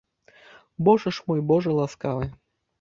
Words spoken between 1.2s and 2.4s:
мой, божа ласкавы!